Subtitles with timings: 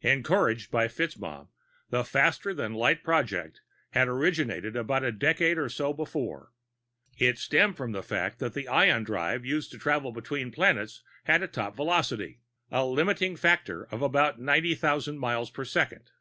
[0.00, 1.48] Encouraged by FitzMaugham,
[1.90, 3.60] the faster than light project
[3.90, 6.52] had originated about a decade or so before.
[7.18, 11.42] It stemmed from the fact that the ion drive used for travel between planets had
[11.42, 16.12] a top velocity, a limiting factor of about ninety thousand miles per second.